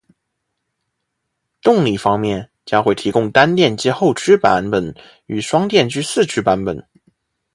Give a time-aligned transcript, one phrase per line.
[1.61, 4.95] 动力方面，将会提供单电机后驱版本
[5.27, 6.87] 与双电机四驱版本